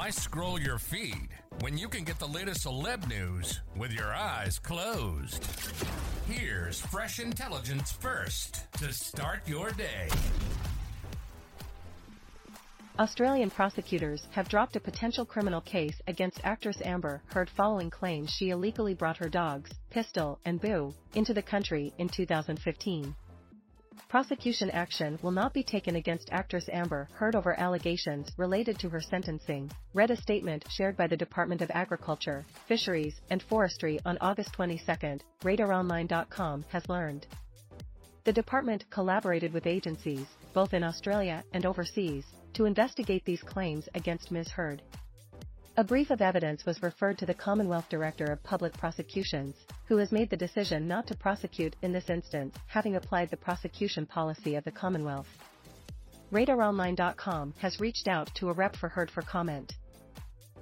[0.00, 1.28] Why scroll your feed
[1.60, 5.44] when you can get the latest celeb news with your eyes closed?
[6.26, 10.08] Here's fresh intelligence first to start your day.
[12.98, 18.48] Australian prosecutors have dropped a potential criminal case against actress Amber Heard following claims she
[18.48, 23.14] illegally brought her dogs, Pistol and Boo, into the country in 2015.
[24.08, 29.00] Prosecution action will not be taken against actress Amber Heard over allegations related to her
[29.00, 34.52] sentencing, read a statement shared by the Department of Agriculture, Fisheries, and Forestry on August
[34.54, 34.84] 22,
[35.42, 37.26] RadarOnline.com has learned.
[38.24, 44.30] The department collaborated with agencies, both in Australia and overseas, to investigate these claims against
[44.30, 44.50] Ms.
[44.50, 44.82] Heard.
[45.80, 50.12] A brief of evidence was referred to the Commonwealth Director of Public Prosecutions, who has
[50.12, 54.64] made the decision not to prosecute in this instance, having applied the prosecution policy of
[54.64, 55.26] the Commonwealth.
[56.32, 59.72] RadarOnline.com has reached out to a rep for Heard for comment.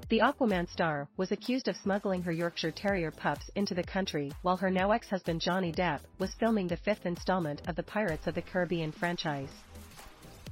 [0.09, 4.59] The Aquaman star was accused of smuggling her Yorkshire Terrier pups into the country while
[4.59, 8.43] her now ex-husband Johnny Depp was filming the fifth installment of the Pirates of the
[8.43, 9.51] Caribbean franchise.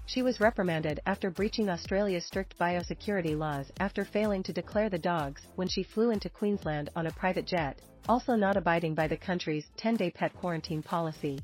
[0.09, 5.43] She was reprimanded after breaching Australia's strict biosecurity laws after failing to declare the dogs
[5.57, 9.69] when she flew into Queensland on a private jet, also not abiding by the country's
[9.77, 11.41] 10-day pet quarantine policy.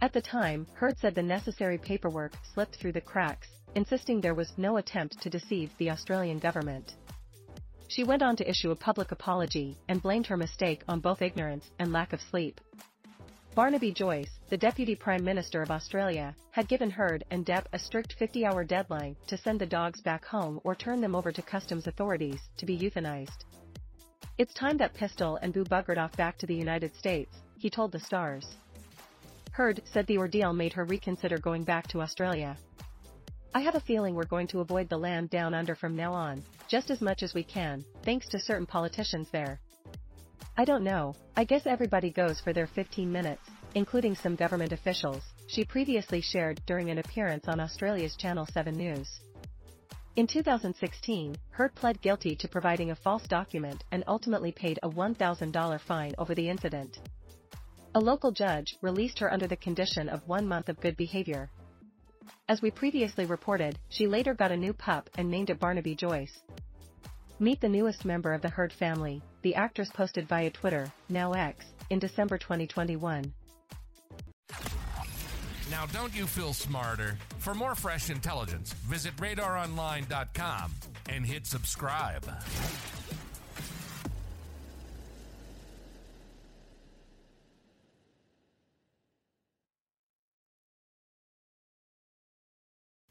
[0.00, 4.56] At the time, Heard said the necessary paperwork slipped through the cracks, insisting there was
[4.56, 6.94] no attempt to deceive the Australian government.
[7.88, 11.70] She went on to issue a public apology and blamed her mistake on both ignorance
[11.78, 12.62] and lack of sleep.
[13.58, 18.16] Barnaby Joyce, the Deputy Prime Minister of Australia, had given Heard and Depp a strict
[18.16, 22.38] 50-hour deadline to send the dogs back home or turn them over to customs authorities
[22.56, 23.42] to be euthanized.
[24.38, 27.90] It's time that Pistol and Boo buggered off back to the United States, he told
[27.90, 28.46] the stars.
[29.50, 32.56] Heard said the ordeal made her reconsider going back to Australia.
[33.56, 36.44] I have a feeling we're going to avoid the land down under from now on,
[36.68, 39.58] just as much as we can, thanks to certain politicians there,
[40.56, 43.42] I don't know, I guess everybody goes for their 15 minutes,
[43.74, 49.20] including some government officials, she previously shared during an appearance on Australia's Channel 7 News.
[50.16, 55.80] In 2016, Heard pled guilty to providing a false document and ultimately paid a $1,000
[55.80, 56.98] fine over the incident.
[57.94, 61.50] A local judge released her under the condition of one month of good behavior.
[62.48, 66.42] As we previously reported, she later got a new pup and named it Barnaby Joyce.
[67.40, 71.66] Meet the newest member of the Heard family, the actress posted via Twitter, now X,
[71.88, 73.32] in December 2021.
[75.70, 77.16] Now, don't you feel smarter?
[77.38, 80.72] For more fresh intelligence, visit radaronline.com
[81.10, 82.24] and hit subscribe.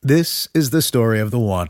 [0.01, 1.69] This is the story of the one.